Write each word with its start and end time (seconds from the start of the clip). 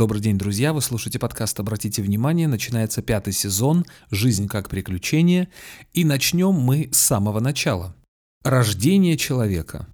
Добрый 0.00 0.22
день, 0.22 0.38
друзья! 0.38 0.72
Вы 0.72 0.80
слушаете 0.80 1.18
подкаст 1.18 1.60
«Обратите 1.60 2.00
внимание». 2.00 2.48
Начинается 2.48 3.02
пятый 3.02 3.34
сезон 3.34 3.84
«Жизнь 4.10 4.48
как 4.48 4.70
приключение». 4.70 5.50
И 5.92 6.06
начнем 6.06 6.52
мы 6.52 6.88
с 6.90 6.96
самого 6.96 7.38
начала. 7.38 7.94
Рождение 8.42 9.18
человека. 9.18 9.86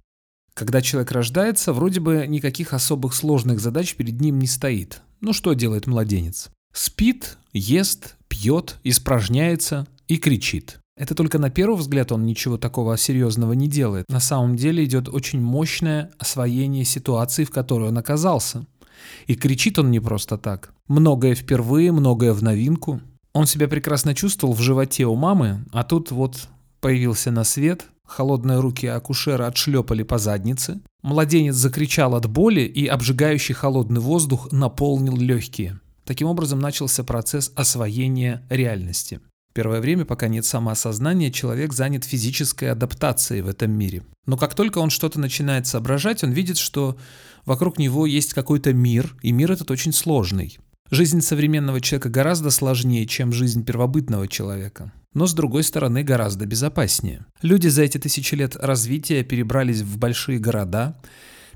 Когда 0.53 0.81
человек 0.81 1.11
рождается, 1.11 1.73
вроде 1.73 1.99
бы 1.99 2.25
никаких 2.25 2.71
особых 2.71 3.13
сложных 3.13 3.59
задач 3.59 3.95
перед 3.95 4.21
ним 4.21 4.39
не 4.39 4.47
стоит. 4.47 5.01
Ну 5.19 5.33
что 5.33 5.51
делает 5.51 5.87
младенец? 5.87 6.51
Спит, 6.73 7.37
ест, 7.51 8.15
пьет, 8.29 8.77
испражняется 8.85 9.87
и 10.07 10.15
кричит. 10.15 10.79
Это 10.95 11.15
только 11.15 11.37
на 11.37 11.49
первый 11.49 11.75
взгляд 11.75 12.13
он 12.13 12.25
ничего 12.25 12.57
такого 12.57 12.97
серьезного 12.97 13.51
не 13.51 13.67
делает. 13.67 14.05
На 14.07 14.21
самом 14.21 14.55
деле 14.55 14.85
идет 14.85 15.09
очень 15.09 15.41
мощное 15.41 16.11
освоение 16.17 16.85
ситуации, 16.85 17.43
в 17.43 17.51
которой 17.51 17.89
он 17.89 17.97
оказался– 17.97 18.65
и 19.25 19.35
кричит 19.35 19.79
он 19.79 19.91
не 19.91 19.99
просто 19.99 20.37
так. 20.37 20.73
Многое 20.87 21.35
впервые, 21.35 21.91
многое 21.91 22.33
в 22.33 22.43
новинку. 22.43 23.01
Он 23.33 23.45
себя 23.45 23.67
прекрасно 23.67 24.15
чувствовал 24.15 24.53
в 24.53 24.61
животе 24.61 25.05
у 25.05 25.15
мамы, 25.15 25.65
а 25.71 25.83
тут 25.83 26.11
вот 26.11 26.47
появился 26.79 27.31
на 27.31 27.43
свет, 27.43 27.85
холодные 28.05 28.59
руки 28.59 28.87
акушера 28.87 29.47
отшлепали 29.47 30.03
по 30.03 30.17
заднице, 30.17 30.79
младенец 31.03 31.55
закричал 31.55 32.15
от 32.15 32.27
боли, 32.27 32.61
и 32.61 32.87
обжигающий 32.87 33.53
холодный 33.53 34.01
воздух 34.01 34.51
наполнил 34.51 35.17
легкие. 35.17 35.79
Таким 36.05 36.27
образом 36.27 36.59
начался 36.59 37.03
процесс 37.03 37.51
освоения 37.55 38.45
реальности. 38.49 39.19
Первое 39.57 39.81
время, 39.81 40.05
пока 40.05 40.27
нет 40.27 40.45
самоосознания, 40.45 41.31
человек 41.31 41.73
занят 41.73 42.05
физической 42.05 42.65
адаптацией 42.65 43.41
в 43.41 43.47
этом 43.47 43.71
мире. 43.71 44.03
Но 44.27 44.37
как 44.37 44.53
только 44.53 44.77
он 44.77 44.91
что-то 44.91 45.19
начинает 45.19 45.65
соображать, 45.65 46.23
он 46.23 46.29
видит, 46.29 46.59
что 46.59 46.95
вокруг 47.43 47.79
него 47.79 48.05
есть 48.05 48.35
какой-то 48.35 48.71
мир, 48.71 49.15
и 49.23 49.31
мир 49.31 49.51
этот 49.51 49.71
очень 49.71 49.93
сложный. 49.93 50.59
Жизнь 50.91 51.21
современного 51.21 51.81
человека 51.81 52.09
гораздо 52.09 52.51
сложнее, 52.51 53.07
чем 53.07 53.33
жизнь 53.33 53.65
первобытного 53.65 54.27
человека. 54.27 54.93
Но, 55.15 55.25
с 55.25 55.33
другой 55.33 55.63
стороны, 55.63 56.03
гораздо 56.03 56.45
безопаснее. 56.45 57.25
Люди 57.41 57.67
за 57.67 57.81
эти 57.81 57.97
тысячи 57.97 58.35
лет 58.35 58.55
развития 58.57 59.23
перебрались 59.23 59.81
в 59.81 59.97
большие 59.97 60.37
города, 60.37 61.01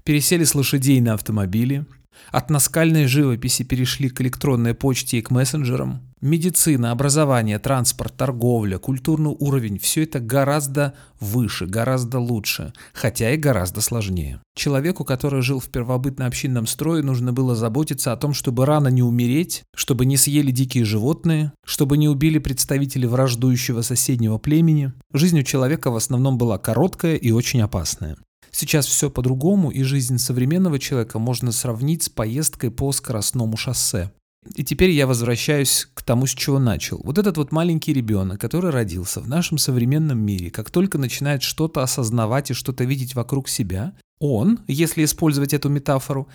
пересели 0.03 0.44
с 0.44 0.56
лошадей 0.56 1.00
на 1.02 1.14
автомобили, 1.14 1.86
от 2.31 2.50
наскальной 2.50 3.06
живописи 3.08 3.64
перешли 3.64 4.09
к 4.09 4.22
электронной 4.22 4.73
почте 4.73 5.17
и 5.17 5.22
к 5.22 5.31
мессенджерам. 5.31 6.02
Медицина, 6.22 6.92
образование, 6.92 7.58
транспорт, 7.58 8.16
торговля, 8.16 8.78
культурный 8.78 9.36
уровень– 9.40 9.80
все 9.81 10.03
это 10.03 10.20
гораздо 10.20 10.94
выше, 11.20 11.66
гораздо 11.66 12.20
лучше, 12.20 12.73
хотя 12.94 13.31
и 13.31 13.38
гораздо 13.38 13.81
сложнее. 13.81 14.40
Человеку, 14.56 15.03
который 15.03 15.42
жил 15.42 15.59
в 15.59 15.70
первобытно-общинном 15.70 16.68
строе, 16.68 17.02
нужно 17.02 17.34
было 17.34 17.56
заботиться 17.56 18.12
о 18.12 18.18
том, 18.18 18.36
чтобы 18.36 18.68
рано 18.68 18.90
не 18.90 19.02
умереть, 19.02 19.64
чтобы 19.75 20.06
не 20.06 20.16
съели 20.16 20.52
дикие 20.52 20.86
животные, 20.86 21.53
чтобы 21.66 21.98
не 21.98 22.08
убили 22.08 22.38
представители 22.38 23.08
враждующего 23.08 23.81
соседнего 23.81 24.38
племени. 24.38 24.94
Жизнь 25.14 25.40
у 25.40 25.44
человека 25.44 25.90
в 25.90 25.96
основном 25.96 26.38
была 26.38 26.59
короткая 26.59 27.16
и 27.16 27.31
очень 27.31 27.62
опасная. 27.62 28.16
Сейчас 28.52 28.85
все 28.85 29.09
по-другому, 29.09 29.71
и 29.71 29.83
жизнь 29.83 30.17
современного 30.17 30.77
человека 30.77 31.19
можно 31.19 31.52
сравнить 31.52 32.03
с 32.03 32.09
поездкой 32.09 32.69
по 32.71 32.91
скоростному 32.91 33.57
шоссе. 33.57 34.11
И 34.55 34.63
теперь 34.63 34.89
я 34.89 35.05
возвращаюсь 35.05 35.88
к 35.94 36.02
тому, 36.02 36.25
с 36.25 36.31
чего 36.31 36.57
начал. 36.57 36.99
Вот 37.03 37.17
этот 37.17 37.38
вот 37.38 37.52
маленький 37.52 37.94
ребенок, 37.94 38.41
который 38.41 38.72
родился 38.72 39.22
в 39.22 39.27
нашем 39.27 39.57
современном 39.57 40.17
мире, 40.19 40.49
как 40.49 40.72
только 40.72 40.97
начинает 40.97 41.44
что-то 41.44 41.83
осознавать 41.83 42.49
и 42.49 42.55
что-то 42.55 42.83
видеть 42.83 43.13
вокруг 43.13 43.47
себя, 43.47 43.94
он, 44.19 44.59
если 44.67 45.03
использовать 45.03 45.53
эту 45.53 45.69
метафору, 45.69 46.27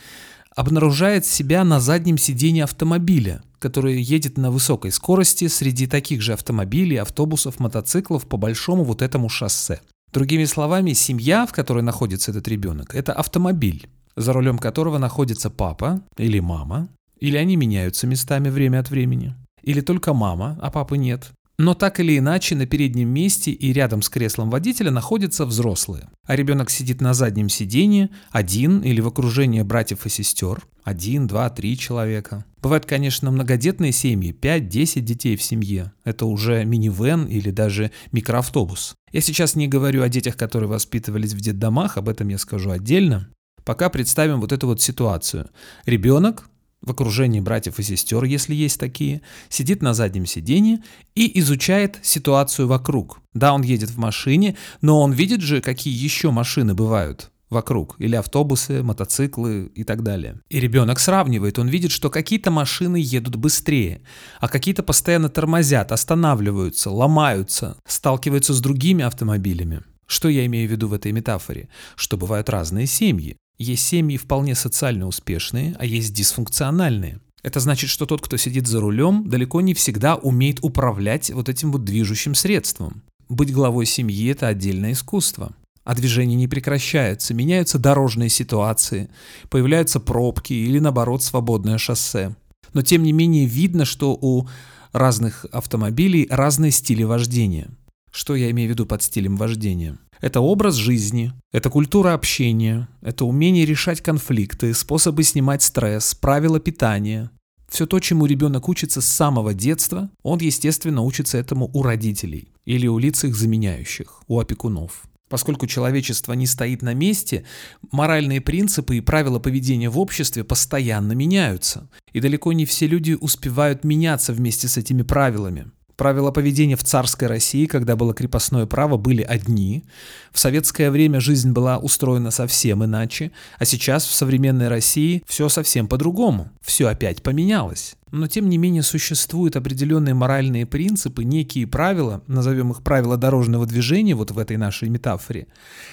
обнаружает 0.54 1.26
себя 1.26 1.64
на 1.64 1.80
заднем 1.80 2.16
сидении 2.16 2.62
автомобиля, 2.62 3.42
который 3.58 4.00
едет 4.00 4.38
на 4.38 4.50
высокой 4.50 4.92
скорости 4.92 5.48
среди 5.48 5.86
таких 5.86 6.22
же 6.22 6.32
автомобилей, 6.32 6.96
автобусов, 6.96 7.58
мотоциклов 7.58 8.26
по 8.26 8.36
большому 8.36 8.84
вот 8.84 9.02
этому 9.02 9.28
шоссе. 9.28 9.80
Другими 10.16 10.46
словами, 10.46 10.94
семья, 10.94 11.44
в 11.44 11.52
которой 11.52 11.82
находится 11.82 12.30
этот 12.30 12.48
ребенок, 12.48 12.94
это 12.94 13.12
автомобиль, 13.12 13.86
за 14.16 14.32
рулем 14.32 14.56
которого 14.56 14.96
находится 14.96 15.50
папа 15.50 16.00
или 16.16 16.40
мама, 16.40 16.88
или 17.20 17.36
они 17.36 17.56
меняются 17.56 18.06
местами 18.06 18.48
время 18.48 18.80
от 18.80 18.88
времени, 18.88 19.34
или 19.62 19.82
только 19.82 20.14
мама, 20.14 20.58
а 20.62 20.70
папы 20.70 20.96
нет. 20.96 21.32
Но 21.58 21.74
так 21.74 22.00
или 22.00 22.16
иначе 22.16 22.54
на 22.54 22.64
переднем 22.64 23.10
месте 23.10 23.50
и 23.50 23.74
рядом 23.74 24.00
с 24.00 24.08
креслом 24.08 24.48
водителя 24.48 24.90
находятся 24.90 25.44
взрослые, 25.44 26.08
а 26.24 26.34
ребенок 26.34 26.70
сидит 26.70 27.02
на 27.02 27.12
заднем 27.12 27.50
сиденье 27.50 28.08
один 28.30 28.80
или 28.80 29.02
в 29.02 29.08
окружении 29.08 29.60
братьев 29.60 30.06
и 30.06 30.08
сестер, 30.08 30.66
один, 30.82 31.26
два, 31.26 31.50
три 31.50 31.76
человека. 31.76 32.46
Бывают, 32.66 32.84
конечно, 32.84 33.30
многодетные 33.30 33.92
семьи, 33.92 34.32
5-10 34.32 35.00
детей 35.00 35.36
в 35.36 35.42
семье. 35.44 35.92
Это 36.02 36.26
уже 36.26 36.64
минивэн 36.64 37.26
или 37.26 37.50
даже 37.50 37.92
микроавтобус. 38.10 38.96
Я 39.12 39.20
сейчас 39.20 39.54
не 39.54 39.68
говорю 39.68 40.02
о 40.02 40.08
детях, 40.08 40.36
которые 40.36 40.68
воспитывались 40.68 41.32
в 41.32 41.40
детдомах, 41.40 41.96
об 41.96 42.08
этом 42.08 42.26
я 42.26 42.38
скажу 42.38 42.72
отдельно. 42.72 43.28
Пока 43.64 43.88
представим 43.88 44.40
вот 44.40 44.50
эту 44.50 44.66
вот 44.66 44.82
ситуацию. 44.82 45.48
Ребенок 45.84 46.48
в 46.82 46.90
окружении 46.90 47.38
братьев 47.38 47.78
и 47.78 47.84
сестер, 47.84 48.24
если 48.24 48.52
есть 48.52 48.80
такие, 48.80 49.22
сидит 49.48 49.80
на 49.80 49.94
заднем 49.94 50.26
сиденье 50.26 50.82
и 51.14 51.38
изучает 51.38 52.00
ситуацию 52.02 52.66
вокруг. 52.66 53.20
Да, 53.32 53.54
он 53.54 53.62
едет 53.62 53.90
в 53.90 53.98
машине, 53.98 54.56
но 54.80 55.00
он 55.02 55.12
видит 55.12 55.40
же, 55.40 55.60
какие 55.60 55.94
еще 55.94 56.32
машины 56.32 56.74
бывают 56.74 57.30
вокруг, 57.50 57.96
или 57.98 58.16
автобусы, 58.16 58.82
мотоциклы 58.82 59.66
и 59.74 59.84
так 59.84 60.02
далее. 60.02 60.40
И 60.48 60.60
ребенок 60.60 60.98
сравнивает, 60.98 61.58
он 61.58 61.68
видит, 61.68 61.90
что 61.90 62.10
какие-то 62.10 62.50
машины 62.50 62.96
едут 62.96 63.36
быстрее, 63.36 64.02
а 64.40 64.48
какие-то 64.48 64.82
постоянно 64.82 65.28
тормозят, 65.28 65.92
останавливаются, 65.92 66.90
ломаются, 66.90 67.76
сталкиваются 67.86 68.54
с 68.54 68.60
другими 68.60 69.04
автомобилями. 69.04 69.82
Что 70.06 70.28
я 70.28 70.46
имею 70.46 70.68
в 70.68 70.72
виду 70.72 70.88
в 70.88 70.92
этой 70.92 71.12
метафоре? 71.12 71.68
Что 71.96 72.16
бывают 72.16 72.48
разные 72.48 72.86
семьи. 72.86 73.36
Есть 73.58 73.86
семьи 73.86 74.16
вполне 74.16 74.54
социально 74.54 75.06
успешные, 75.06 75.74
а 75.78 75.84
есть 75.84 76.12
дисфункциональные. 76.12 77.20
Это 77.42 77.60
значит, 77.60 77.90
что 77.90 78.06
тот, 78.06 78.20
кто 78.20 78.36
сидит 78.36 78.66
за 78.66 78.80
рулем, 78.80 79.28
далеко 79.28 79.60
не 79.60 79.72
всегда 79.72 80.16
умеет 80.16 80.58
управлять 80.62 81.30
вот 81.30 81.48
этим 81.48 81.72
вот 81.72 81.84
движущим 81.84 82.34
средством. 82.34 83.02
Быть 83.28 83.52
главой 83.52 83.86
семьи– 83.86 84.30
это 84.30 84.48
отдельное 84.48 84.92
искусство. 84.92 85.54
А 85.86 85.94
движения 85.94 86.34
не 86.34 86.48
прекращаются, 86.48 87.32
меняются 87.32 87.78
дорожные 87.78 88.28
ситуации, 88.28 89.08
появляются 89.48 90.00
пробки 90.00 90.52
или, 90.52 90.80
наоборот, 90.80 91.22
свободное 91.22 91.78
шоссе. 91.78 92.34
Но, 92.74 92.82
тем 92.82 93.04
не 93.04 93.12
менее, 93.12 93.46
видно, 93.46 93.84
что 93.84 94.18
у 94.20 94.48
разных 94.92 95.46
автомобилей 95.52 96.26
разные 96.28 96.72
стили 96.72 97.04
вождения. 97.04 97.68
Что 98.10 98.34
я 98.34 98.50
имею 98.50 98.68
в 98.68 98.72
виду 98.72 98.84
под 98.84 99.00
стилем 99.04 99.36
вождения? 99.36 99.96
Это 100.20 100.40
образ 100.40 100.74
жизни, 100.74 101.32
это 101.52 101.70
культура 101.70 102.14
общения, 102.14 102.88
это 103.00 103.24
умение 103.24 103.64
решать 103.64 104.00
конфликты, 104.00 104.74
способы 104.74 105.22
снимать 105.22 105.62
стресс, 105.62 106.16
правила 106.16 106.58
питания. 106.58 107.30
Все 107.68 107.86
то, 107.86 108.00
чему 108.00 108.26
ребенок 108.26 108.68
учится 108.68 109.00
с 109.00 109.06
самого 109.06 109.54
детства, 109.54 110.10
он, 110.24 110.40
естественно, 110.40 111.02
учится 111.02 111.38
этому 111.38 111.70
у 111.72 111.84
родителей 111.84 112.48
или 112.64 112.88
у 112.88 112.98
лиц 112.98 113.22
их 113.22 113.36
заменяющих, 113.36 114.22
у 114.26 114.40
опекунов. 114.40 115.04
Поскольку 115.28 115.66
человечество 115.66 116.34
не 116.34 116.46
стоит 116.46 116.82
на 116.82 116.94
месте, 116.94 117.44
моральные 117.90 118.40
принципы 118.40 118.96
и 118.96 119.00
правила 119.00 119.38
поведения 119.38 119.90
в 119.90 119.98
обществе 119.98 120.44
постоянно 120.44 121.12
меняются. 121.12 121.88
И 122.12 122.20
далеко 122.20 122.52
не 122.52 122.64
все 122.64 122.86
люди 122.86 123.16
успевают 123.20 123.82
меняться 123.82 124.32
вместе 124.32 124.68
с 124.68 124.76
этими 124.76 125.02
правилами. 125.02 125.70
Правила 125.96 126.30
поведения 126.30 126.76
в 126.76 126.84
царской 126.84 127.26
России, 127.26 127.64
когда 127.64 127.96
было 127.96 128.12
крепостное 128.12 128.66
право, 128.66 128.98
были 128.98 129.22
одни. 129.22 129.84
В 130.30 130.38
советское 130.38 130.90
время 130.90 131.20
жизнь 131.20 131.52
была 131.52 131.78
устроена 131.78 132.30
совсем 132.30 132.84
иначе, 132.84 133.32
а 133.58 133.64
сейчас 133.64 134.04
в 134.04 134.14
современной 134.14 134.68
России 134.68 135.22
все 135.26 135.48
совсем 135.48 135.88
по-другому. 135.88 136.50
Все 136.60 136.88
опять 136.88 137.22
поменялось. 137.22 137.96
Но 138.12 138.28
тем 138.28 138.48
не 138.48 138.56
менее 138.56 138.84
существуют 138.84 139.56
определенные 139.56 140.14
моральные 140.14 140.64
принципы, 140.64 141.24
некие 141.24 141.66
правила, 141.66 142.22
назовем 142.28 142.70
их 142.70 142.82
правила 142.84 143.16
дорожного 143.16 143.66
движения, 143.66 144.14
вот 144.14 144.30
в 144.30 144.38
этой 144.38 144.56
нашей 144.56 144.88
метафоре, 144.88 145.48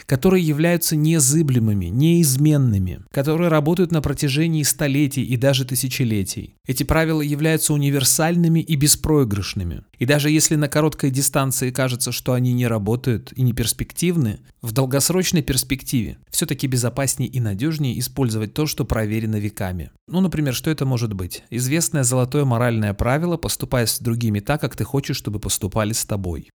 которые 0.06 0.46
являются 0.46 0.96
незыблемыми, 0.96 1.86
неизменными, 1.86 3.02
которые 3.12 3.50
работают 3.50 3.92
на 3.92 4.02
протяжении 4.02 4.62
столетий 4.62 5.24
и 5.24 5.38
даже 5.38 5.66
тысячелетий. 5.66 6.56
Эти 6.68 6.84
правила 6.84 7.22
являются 7.22 7.74
универсальными 7.74 8.60
и 8.60 8.76
беспроигрышными. 8.76 9.82
И 9.98 10.06
даже 10.06 10.30
если 10.30 10.56
на 10.56 10.70
короткой 10.70 11.10
дистанции 11.10 11.72
кажется, 11.72 12.12
что 12.12 12.34
они 12.34 12.54
не 12.54 12.68
работают 12.68 13.34
и 13.36 13.42
не 13.42 13.54
перспективны, 13.54 14.40
в 14.64 14.72
долгосрочной 14.72 15.44
перспективе 15.44 16.18
все-таки 16.30 16.68
безопаснее 16.68 17.30
и 17.30 17.42
надежнее 17.42 18.00
использовать 18.00 18.54
то, 18.54 18.66
что 18.66 18.86
проверено 18.86 19.36
веками. 19.36 19.92
Ну, 20.08 20.22
например, 20.22 20.56
что 20.56 20.72
это 20.72 20.86
может 20.86 21.14
быть? 21.14 21.44
Известное 21.50 22.04
золотое 22.04 22.46
моральное 22.46 22.94
правило 22.94 23.36
«поступай 23.36 23.86
с 23.86 24.00
другими 24.00 24.40
так, 24.40 24.62
как 24.62 24.78
ты 24.78 24.86
хочешь, 24.86 25.18
чтобы 25.18 25.40
поступали 25.40 25.92
с 25.92 26.06
тобой». 26.06 26.50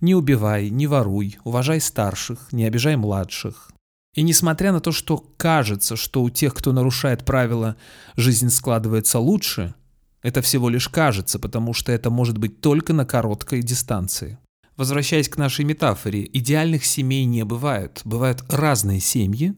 Не 0.00 0.14
убивай, 0.14 0.68
не 0.68 0.86
воруй, 0.86 1.38
уважай 1.44 1.80
старших, 1.80 2.52
не 2.52 2.66
обижай 2.66 2.96
младших. 2.96 3.70
И 4.14 4.22
несмотря 4.22 4.72
на 4.72 4.80
то, 4.80 4.92
что 4.92 5.24
кажется, 5.36 5.96
что 5.96 6.22
у 6.22 6.30
тех, 6.30 6.54
кто 6.54 6.72
нарушает 6.72 7.24
правила, 7.24 7.76
жизнь 8.16 8.50
складывается 8.50 9.20
лучше, 9.20 9.74
это 10.20 10.42
всего 10.42 10.68
лишь 10.68 10.88
кажется, 10.88 11.38
потому 11.38 11.72
что 11.72 11.92
это 11.92 12.10
может 12.10 12.38
быть 12.38 12.60
только 12.60 12.92
на 12.92 13.06
короткой 13.06 13.62
дистанции. 13.62 14.38
Возвращаясь 14.76 15.28
к 15.28 15.36
нашей 15.36 15.64
метафоре, 15.64 16.28
идеальных 16.32 16.84
семей 16.84 17.24
не 17.24 17.44
бывает. 17.44 18.00
Бывают 18.04 18.42
разные 18.48 19.00
семьи, 19.00 19.54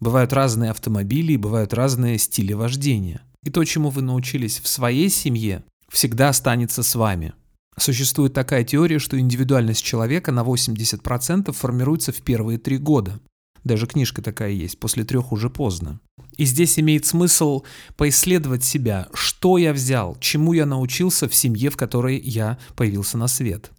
бывают 0.00 0.32
разные 0.32 0.70
автомобили, 0.70 1.36
бывают 1.36 1.74
разные 1.74 2.18
стили 2.18 2.54
вождения. 2.54 3.22
И 3.42 3.50
то, 3.50 3.62
чему 3.64 3.90
вы 3.90 4.02
научились 4.02 4.60
в 4.60 4.68
своей 4.68 5.10
семье, 5.10 5.64
всегда 5.90 6.30
останется 6.30 6.82
с 6.82 6.94
вами. 6.94 7.34
Существует 7.76 8.32
такая 8.32 8.64
теория, 8.64 8.98
что 8.98 9.18
индивидуальность 9.18 9.84
человека 9.84 10.32
на 10.32 10.40
80% 10.40 11.52
формируется 11.52 12.12
в 12.12 12.22
первые 12.22 12.58
три 12.58 12.78
года. 12.78 13.20
Даже 13.64 13.86
книжка 13.86 14.22
такая 14.22 14.50
есть, 14.50 14.78
после 14.78 15.04
трех 15.04 15.32
уже 15.32 15.50
поздно. 15.50 16.00
И 16.36 16.44
здесь 16.44 16.78
имеет 16.78 17.06
смысл 17.06 17.62
поисследовать 17.96 18.62
себя, 18.62 19.08
что 19.14 19.58
я 19.58 19.72
взял, 19.72 20.16
чему 20.20 20.52
я 20.52 20.66
научился 20.66 21.28
в 21.28 21.34
семье, 21.34 21.70
в 21.70 21.76
которой 21.76 22.18
я 22.18 22.58
появился 22.76 23.18
на 23.18 23.26
свет. 23.26 23.72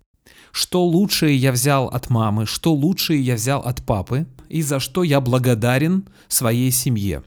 Что 0.56 0.86
лучшее 0.86 1.36
я 1.36 1.52
взял 1.52 1.88
от 1.88 2.10
мамы, 2.10 2.46
что 2.46 2.74
лучшее 2.74 3.20
я 3.20 3.36
взял 3.36 3.60
от 3.60 3.86
папы, 3.86 4.26
и 4.48 4.62
за 4.62 4.80
что 4.80 5.04
я 5.04 5.20
благодарен 5.20 6.08
своей 6.30 6.72
семье. 6.72 7.24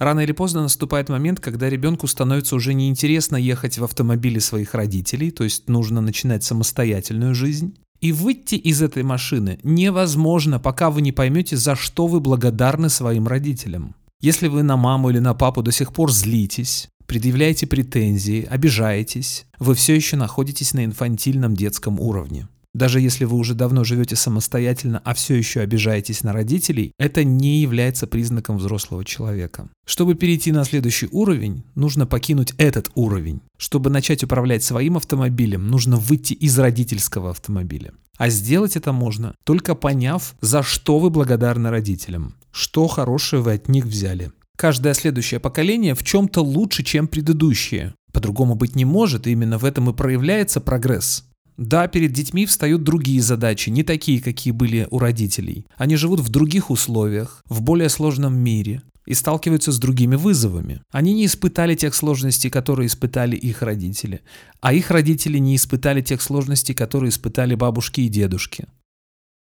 Рано 0.00 0.18
или 0.18 0.32
поздно 0.32 0.62
наступает 0.62 1.08
момент, 1.08 1.38
когда 1.38 1.70
ребенку 1.70 2.08
становится 2.08 2.56
уже 2.56 2.74
неинтересно 2.74 3.36
ехать 3.36 3.78
в 3.78 3.84
автомобиле 3.84 4.40
своих 4.40 4.74
родителей, 4.74 5.30
то 5.30 5.44
есть 5.44 5.68
нужно 5.68 6.00
начинать 6.00 6.42
самостоятельную 6.42 7.32
жизнь. 7.32 7.76
И 8.00 8.10
выйти 8.10 8.56
из 8.56 8.82
этой 8.82 9.04
машины 9.04 9.60
невозможно, 9.62 10.58
пока 10.58 10.90
вы 10.90 11.00
не 11.00 11.12
поймете, 11.12 11.56
за 11.56 11.76
что 11.76 12.08
вы 12.08 12.18
благодарны 12.18 12.88
своим 12.88 13.28
родителям. 13.28 13.94
Если 14.20 14.48
вы 14.48 14.64
на 14.64 14.76
маму 14.76 15.10
или 15.10 15.20
на 15.20 15.34
папу 15.34 15.62
до 15.62 15.70
сих 15.70 15.92
пор 15.92 16.10
злитесь, 16.10 16.88
предъявляете 17.06 17.68
претензии, 17.68 18.44
обижаетесь, 18.50 19.46
вы 19.60 19.76
все 19.76 19.94
еще 19.94 20.16
находитесь 20.16 20.74
на 20.74 20.84
инфантильном 20.84 21.54
детском 21.54 22.00
уровне. 22.00 22.48
Даже 22.74 23.00
если 23.00 23.24
вы 23.24 23.36
уже 23.36 23.54
давно 23.54 23.84
живете 23.84 24.16
самостоятельно, 24.16 25.00
а 25.04 25.14
все 25.14 25.36
еще 25.36 25.60
обижаетесь 25.60 26.24
на 26.24 26.32
родителей, 26.32 26.92
это 26.98 27.22
не 27.22 27.60
является 27.60 28.08
признаком 28.08 28.58
взрослого 28.58 29.04
человека. 29.04 29.68
Чтобы 29.86 30.16
перейти 30.16 30.50
на 30.50 30.64
следующий 30.64 31.08
уровень, 31.12 31.62
нужно 31.76 32.04
покинуть 32.04 32.52
этот 32.58 32.90
уровень. 32.96 33.40
Чтобы 33.58 33.90
начать 33.90 34.24
управлять 34.24 34.64
своим 34.64 34.96
автомобилем, 34.96 35.68
нужно 35.68 35.96
выйти 35.96 36.32
из 36.32 36.58
родительского 36.58 37.30
автомобиля. 37.30 37.92
А 38.16 38.28
сделать 38.28 38.76
это 38.76 38.92
можно, 38.92 39.34
только 39.44 39.76
поняв, 39.76 40.34
за 40.40 40.64
что 40.64 40.98
вы 40.98 41.10
благодарны 41.10 41.70
родителям, 41.70 42.34
что 42.50 42.88
хорошее 42.88 43.42
вы 43.42 43.52
от 43.52 43.68
них 43.68 43.84
взяли. 43.84 44.32
Каждое 44.56 44.94
следующее 44.94 45.40
поколение 45.40 45.94
в 45.94 46.02
чем-то 46.02 46.40
лучше, 46.40 46.82
чем 46.82 47.06
предыдущее. 47.08 47.94
По-другому 48.12 48.54
быть 48.54 48.76
не 48.76 48.84
может, 48.84 49.26
и 49.26 49.32
именно 49.32 49.58
в 49.58 49.64
этом 49.64 49.90
и 49.90 49.92
проявляется 49.92 50.60
прогресс. 50.60 51.24
Да, 51.56 51.86
перед 51.86 52.12
детьми 52.12 52.46
встают 52.46 52.82
другие 52.82 53.22
задачи, 53.22 53.70
не 53.70 53.84
такие, 53.84 54.20
какие 54.20 54.52
были 54.52 54.88
у 54.90 54.98
родителей. 54.98 55.66
Они 55.76 55.96
живут 55.96 56.20
в 56.20 56.28
других 56.28 56.70
условиях, 56.70 57.42
в 57.48 57.62
более 57.62 57.88
сложном 57.88 58.36
мире 58.36 58.82
и 59.06 59.14
сталкиваются 59.14 59.70
с 59.70 59.78
другими 59.78 60.16
вызовами. 60.16 60.82
Они 60.90 61.12
не 61.12 61.26
испытали 61.26 61.74
тех 61.74 61.94
сложностей, 61.94 62.50
которые 62.50 62.86
испытали 62.86 63.36
их 63.36 63.62
родители, 63.62 64.22
а 64.60 64.72
их 64.72 64.90
родители 64.90 65.38
не 65.38 65.56
испытали 65.56 66.00
тех 66.00 66.22
сложностей, 66.22 66.74
которые 66.74 67.10
испытали 67.10 67.54
бабушки 67.54 68.00
и 68.00 68.08
дедушки. 68.08 68.66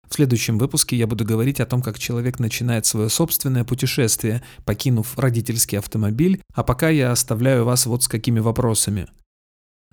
В 0.08 0.14
следующем 0.14 0.58
выпуске 0.58 0.97
я 0.97 1.06
буду 1.06 1.25
говорить 1.25 1.61
о 1.61 1.67
том, 1.67 1.82
как 1.82 1.99
человек 1.99 2.41
начинает 2.41 2.85
свое 2.85 3.08
собственное 3.08 3.64
путешествие, 3.64 4.43
покинув 4.64 5.17
родительский 5.17 5.79
автомобиль, 5.79 6.43
а 6.55 6.64
пока 6.64 6.88
я 6.88 7.12
оставляю 7.12 7.64
вас 7.64 7.87
вот 7.87 8.02
с 8.02 8.08
какими 8.08 8.41
вопросами. 8.41 9.06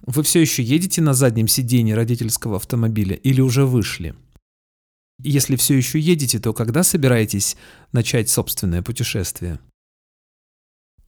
Вы 0.05 0.23
все 0.23 0.39
еще 0.39 0.63
едете 0.63 1.01
на 1.01 1.13
заднем 1.13 1.47
сиденье 1.47 1.95
родительского 1.95 2.57
автомобиля 2.57 3.15
или 3.15 3.41
уже 3.41 3.65
вышли? 3.65 4.15
Если 5.19 5.55
все 5.55 5.75
еще 5.75 5.99
едете, 5.99 6.39
то 6.39 6.53
когда 6.53 6.83
собираетесь 6.83 7.57
начать 7.91 8.29
собственное 8.29 8.83
путешествие? 8.83 9.59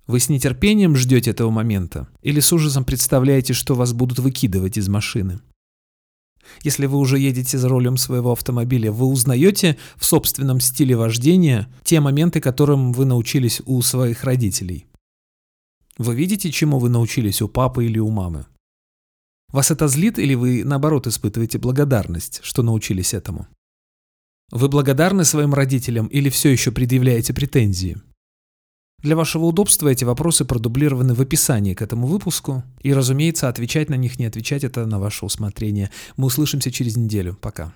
Вы 0.07 0.19
с 0.19 0.29
нетерпением 0.29 0.95
ждете 0.95 1.29
этого 1.29 1.51
момента 1.51 2.07
или 2.23 2.39
с 2.39 2.51
ужасом 2.51 2.83
представляете, 2.83 3.53
что 3.53 3.75
вас 3.75 3.93
будут 3.93 4.17
выкидывать 4.17 4.77
из 4.77 4.89
машины? 4.89 5.39
Если 6.63 6.87
вы 6.87 6.97
уже 6.97 7.19
едете 7.19 7.59
за 7.59 7.69
рулем 7.69 7.95
своего 7.95 8.31
автомобиля, 8.31 8.91
вы 8.91 9.05
узнаете 9.05 9.77
в 9.95 10.05
собственном 10.05 10.59
стиле 10.59 10.95
вождения 10.95 11.71
те 11.83 11.99
моменты, 11.99 12.41
которым 12.41 12.91
вы 12.91 13.05
научились 13.05 13.61
у 13.67 13.79
своих 13.83 14.23
родителей. 14.23 14.87
Вы 15.99 16.15
видите, 16.15 16.51
чему 16.51 16.79
вы 16.79 16.89
научились 16.89 17.41
у 17.43 17.47
папы 17.47 17.85
или 17.85 17.99
у 17.99 18.09
мамы? 18.09 18.47
Вас 19.51 19.71
это 19.71 19.87
злит 19.87 20.19
или 20.19 20.35
вы, 20.35 20.63
наоборот, 20.63 21.07
испытываете 21.07 21.57
благодарность, 21.57 22.39
что 22.43 22.61
научились 22.61 23.13
этому? 23.13 23.47
Вы 24.51 24.67
благодарны 24.67 25.25
своим 25.25 25.53
родителям 25.53 26.07
или 26.07 26.29
все 26.29 26.49
еще 26.49 26.71
предъявляете 26.71 27.33
претензии? 27.33 27.97
Для 29.01 29.15
вашего 29.15 29.45
удобства 29.45 29.87
эти 29.87 30.03
вопросы 30.03 30.43
продублированы 30.43 31.13
в 31.13 31.21
описании 31.21 31.73
к 31.73 31.81
этому 31.81 32.05
выпуску. 32.05 32.63
И, 32.81 32.93
разумеется, 32.93 33.47
отвечать 33.47 33.89
на 33.89 33.95
них, 33.95 34.19
не 34.19 34.25
отвечать– 34.25 34.63
это 34.65 34.85
на 34.85 34.99
ваше 34.99 35.25
усмотрение. 35.25 35.89
Мы 36.17 36.27
услышимся 36.27 36.69
через 36.69 36.97
неделю. 36.97 37.37
Пока. 37.39 37.73